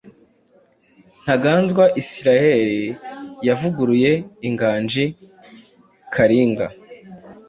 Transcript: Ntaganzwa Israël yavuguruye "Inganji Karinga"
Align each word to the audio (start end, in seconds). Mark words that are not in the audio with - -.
Ntaganzwa 1.23 1.83
Israël 2.01 2.71
yavuguruye 3.47 4.11
"Inganji 4.47 5.05
Karinga" 6.13 6.67